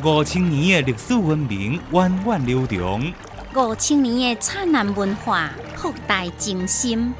[0.00, 3.12] 五千年的历史文明源远流长，
[3.54, 7.12] 五千年的灿烂文化博大精深。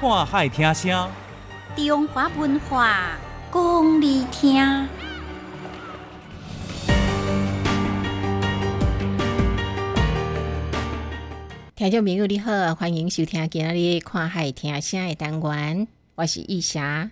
[0.00, 1.08] 看海听声，
[1.76, 3.12] 中华文化
[3.52, 4.88] 讲你听。
[11.74, 15.86] 听众朋友你好，欢迎收听今日看海听声的单元，
[16.16, 17.10] 我是易霞。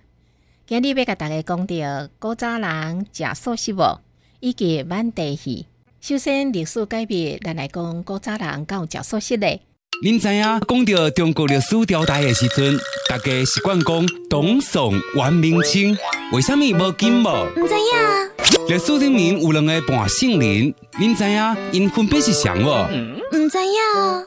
[0.68, 1.74] 今日要甲大家讲到
[2.18, 4.00] 古早人食素食无，
[4.40, 5.64] 以及满地戏。
[6.00, 9.60] 首先，历史改变，咱来讲古早人敢有食素食嘞。
[10.02, 12.77] 您知影讲到中国历史朝代的时阵，
[13.08, 15.96] 大家习惯讲东宋元明清，
[16.32, 17.28] 为什么无金无？
[17.28, 22.66] 唔知影，历史里面有两个半圣人，您知影因分别是谁无？
[22.66, 24.27] 唔知影，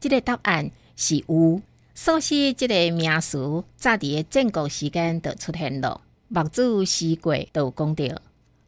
[0.00, 1.60] 这个答案是有。
[1.94, 6.00] 素食这个名词，早伫个战国时间就出现了。
[6.28, 8.04] 墨子诗过就讲到：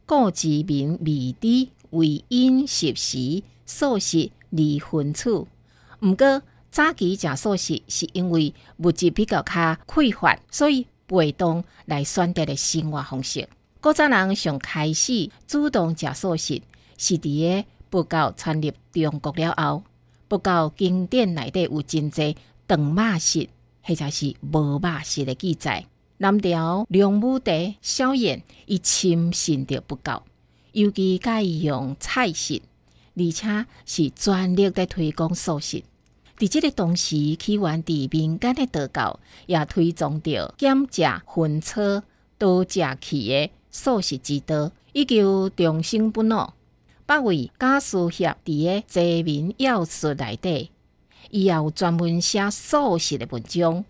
[0.05, 5.47] 古之民未知，为因食时，素食离分处。
[6.01, 13.47] 毋过早期食素食是因为物质比较较匮乏，所以被动来选择的生活方式。
[13.81, 16.61] 古早人上开始主动食素食，
[16.97, 19.83] 是伫个佛教传入中国了后。
[20.33, 22.35] 佛教经典内底有真济
[22.67, 23.47] 长马式
[23.83, 25.85] 或者是无马式的记载。
[26.17, 30.23] 南朝梁武帝萧衍伊深信着佛教，
[30.71, 32.59] 尤其介意用菜食，
[33.15, 35.83] 而且是全力在推广素食。
[36.39, 42.01] 伫即个同时，起源伫民间的道教也推崇着减食荤草、
[42.39, 46.55] 多食气的素食之道，以求众生不老。
[47.05, 50.71] 八位家书协伫个济民要术内底，
[51.29, 53.83] 伊也有专门写素食的文章，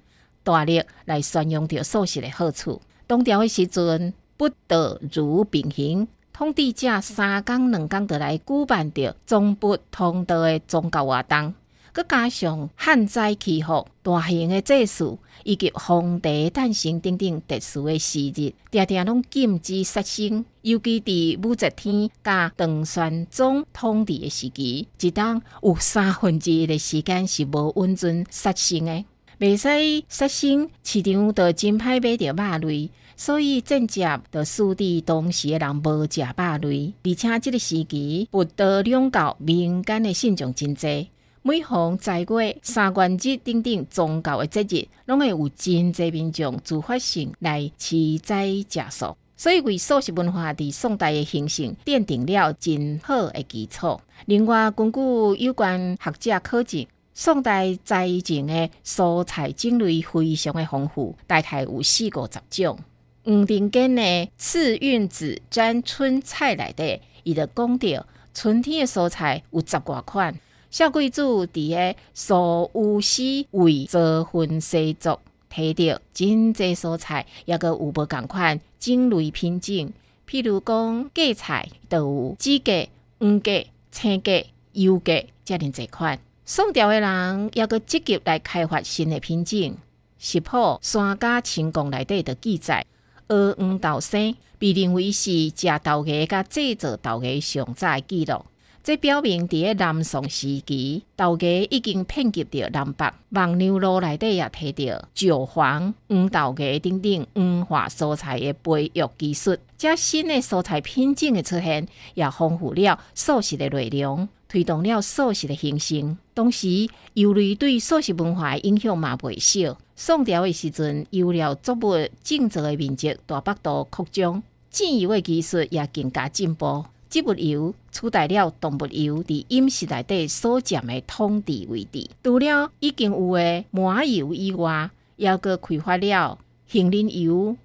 [0.44, 2.82] 大力来宣扬着素食的好处。
[3.08, 11.54] 唐朝的时阵，不得如并行，统治者三工两工就来举办着中不通道的宗教活动。
[11.94, 20.44] 佮加上旱灾气候、大型的祭祀以及皇帝诞生等等特殊的时日，常常拢禁止杀生。
[20.64, 29.06] 尤其伫武则天甲唐玄宗统治的时期，一当有三分之一的时间是无允准杀生的，
[29.40, 41.10] 袂使杀生，市场就真歹买着肉类，所以正接就使地当时的人无食肉类，而且即个时期佛道两教民间的信众真济。
[41.46, 54.00] 每逢在月、三元节等等宗教的节日，拢会有真济民众自发性来持斋食素，所以为素食文化伫宋代的形成奠定了真好的基础。
[54.26, 55.02] 另外，根据
[55.44, 62.80] 有关学者考证，宋代斋前的蔬菜种类非常的丰富，大概有四五十种。
[63.26, 64.02] 黄庭坚的
[64.38, 70.34] 《次韵子占春菜》内底，伊就讲到春天的蔬菜有十外款。
[70.74, 75.20] 小贵族伫个苏武溪为做婚西族，
[75.54, 79.94] 摕到真济蔬菜，也个有无共款种类品种。
[80.28, 82.90] 譬如讲芥菜，就有紫芥、
[83.20, 86.20] 黄芥、青芥、油芥，遮尔济款。
[86.44, 89.78] 宋朝的人也个积极来开发新的品种。
[90.18, 92.84] 食谱《山家清宫》内底的记载，
[93.28, 98.44] 鹅黄豆生被认为是食豆芽甲制作豆芽上早的记录。
[98.84, 103.06] 这表明，伫南宋时期，豆芽已经遍及着南北。
[103.34, 109.56] 黄牛路内底也提到韭黄、黄豆芽等等黄化蔬菜的培育技术。
[109.78, 116.18] 这新的蔬菜品种的出现，也丰富了素食的内容，推动了素食的形成。
[116.36, 119.78] 同时，油类对素食文化的影响嘛袂小。
[119.96, 126.84] 宋朝的时阵，油料作物种植的面积大幅度扩张，制油的技术也更加进步。
[127.14, 132.10] 植物油取代了动物油伫饮食内底所占的统治位置。
[132.24, 137.56] 除了已经有的麻油以外，也个开发了杏仁油、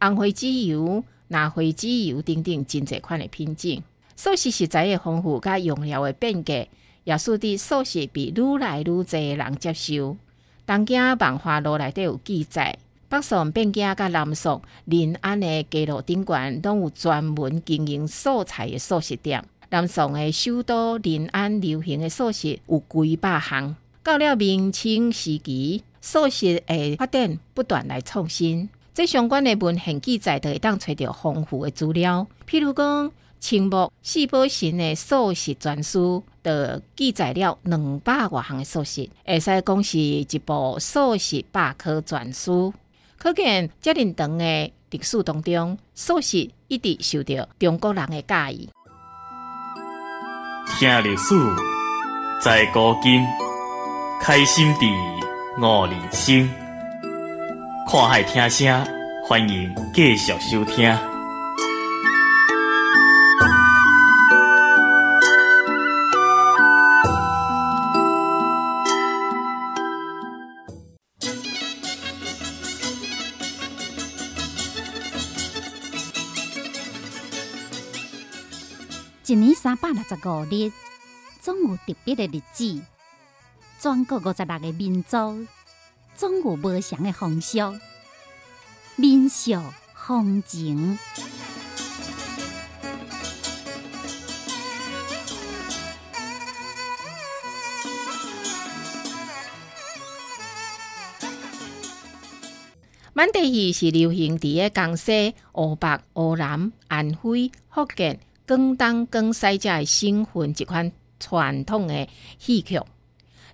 [0.00, 3.82] 红花籽油、拿花籽油等等真侪款的品种。
[4.16, 6.66] 素食食材的丰富甲用料的变革，
[7.04, 10.16] 也使得素食被愈来愈侪人接受。
[10.64, 12.78] 东京文化路内底有记载。
[13.14, 19.44] 北宋汴京甲南宋临安的街路顶悬，拢有专门经营素菜的素食店。
[19.70, 23.76] 南宋的首都临安流行的素食有几百项。
[24.02, 28.68] 到了明清时期，素食的发展不断来创新。
[28.92, 32.26] 这相关的文献记载，都会当找到丰富的资料。
[32.48, 36.50] 譬如讲，清末四宝神的素食全书，就
[36.96, 42.74] 记载了两百多项的素食，会使讲是一部素食百科全书。
[43.18, 48.68] 可见，遮尔长的历史当中，素食一直受到中国人的介意。
[50.78, 51.34] 听历史，
[52.40, 53.24] 在古今，
[54.20, 54.86] 开心地
[55.58, 56.48] 悟人生。
[57.90, 58.86] 看海听声，
[59.26, 61.13] 欢迎继续收听。
[79.26, 80.70] 一年三百六十五日，
[81.40, 82.82] 总有特别的日子。
[83.80, 85.46] 全国五十六个民族，
[86.14, 87.74] 总有不同的风俗、
[88.96, 89.54] 民俗、
[89.94, 90.98] 风情。
[103.14, 112.08] 满地戏是流行伫个江西、湖北、湖南、安徽、福建、广东、广西遮的省份一款传统的
[112.38, 112.80] 戏曲。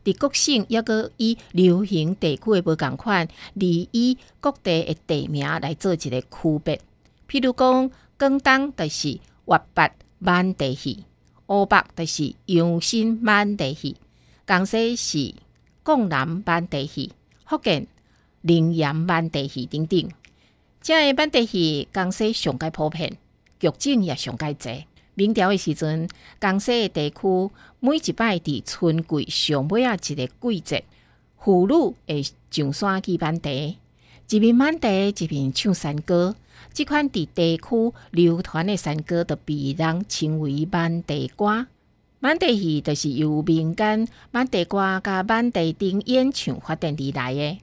[0.03, 6.81] 伫各省抑个以流行地区的无共款，而以各地的地名来做一个区别。
[7.29, 11.05] 譬如讲，广东就是粤北满地戏，
[11.47, 13.97] 湖北就是阳新满地戏，
[14.47, 15.35] 江西是
[15.83, 17.13] 赣南满地戏，
[17.45, 17.87] 福建
[18.41, 20.09] 宁阳满地戏等等。
[20.81, 23.19] 遮个满地戏，江西上界普遍，
[23.69, 24.87] 剧种也上界济。
[25.15, 26.09] 明朝的时阵，
[26.41, 30.85] 江西的地区每一摆伫春季上尾啊一个季节，
[31.39, 33.77] 妇女会上山去满地，
[34.31, 36.37] 一面满地一面唱山歌。
[36.73, 41.67] 即款伫地区流传的山歌，就被人称为满地歌。
[42.21, 47.59] 满地戏就是由民间满地歌甲满地丁演唱发展而来的。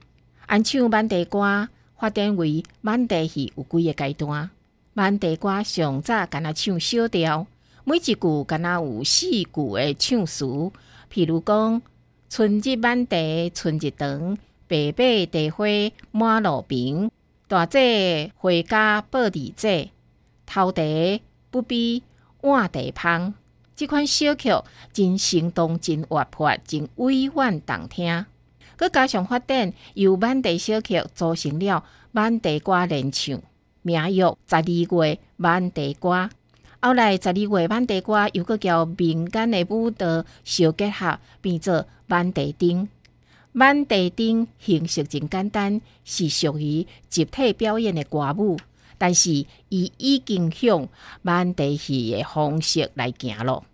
[0.46, 4.50] 按唱满地歌发展为满地戏有几个阶段。
[4.98, 7.46] 满地歌上早敢若唱小调，
[7.84, 10.44] 每一句敢若有四句的唱词，
[11.08, 11.80] 譬如讲：
[12.28, 14.36] 春日满地春日长，
[14.66, 15.64] 白马地花
[16.10, 17.08] 满路平，
[17.46, 19.90] 大姐回家报地姐，
[20.44, 21.22] 偷地
[21.52, 22.02] 不比
[22.38, 23.32] 换地芳。
[23.76, 24.50] 即款小曲
[24.92, 28.26] 真生动、真活泼、真委婉动听。
[28.76, 33.40] 佮加上发展，由满地小曲组成了满地歌联唱。
[33.88, 36.28] 名曰十二月满地歌，
[36.82, 42.86] 后来十二月满地歌又搁交民间的舞蹈相结合，变做满地丁。
[43.52, 48.58] 满地丁形式真简单，是属于集体表演的歌舞，
[48.98, 49.30] 但是
[49.70, 50.86] 伊已经向
[51.22, 53.64] 满地戏的方式来行咯。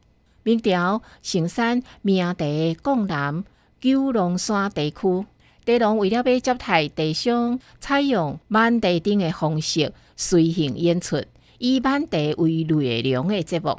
[0.44, 3.44] 明朝成山名地赣南
[3.80, 5.26] 九龙山地区。
[5.64, 11.22] 地龙为了要接待地上，采用满地顶的方式随行演出，
[11.58, 13.78] 以满地为内容的节目，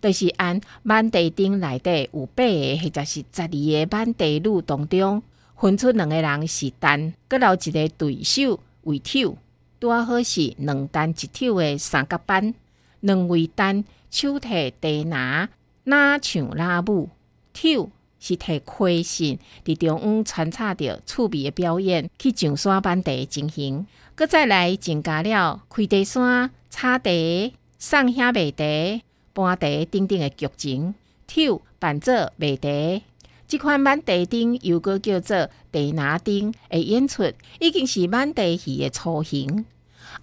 [0.00, 5.22] 就是按满地顶内底有八个或者是十二个满地女当中，
[5.56, 9.36] 分出两个人是单，搁留一个对手为跳，
[9.78, 12.54] 拄好是两单一跳的三角班，
[13.00, 15.50] 两位单手提地拿，
[15.84, 17.10] 哪唱哪舞
[17.52, 17.90] 跳。
[18.18, 30.94] 是摕开心伫中央穿插着趣味的表演去上山板地进行，搁再来增加了开地山、插地、上下卖地、搬地等等的剧情，
[31.26, 33.02] 跳伴奏卖地。
[33.46, 39.64] 即款满地顶又搁叫做地拿顶的演出，已经是满地戏的雏形。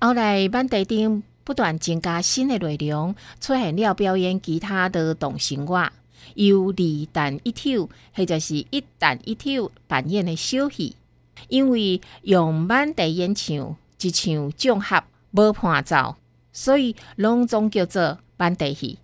[0.02, 5.90] 后来满地顶不断增加新的内容，出现了表演其他的动生活。
[6.36, 10.96] 由二弹一跳，或者是一弹一跳扮演的小戏，
[11.50, 16.15] 因为用满地演唱，一唱综合无伴奏，
[16.51, 19.00] 所以拢总叫做满地戏。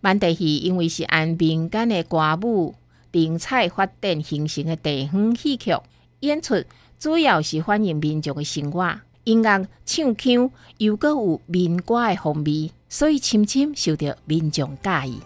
[0.00, 2.74] 满地戏因为是按民间的歌舞、
[3.12, 5.76] 定彩发展形成的地方戏曲
[6.20, 6.64] 演出，
[6.98, 15.20] 主要是反映民众的生活，音乐唱腔又搁有民歌的风味，所以深深受到民众介意。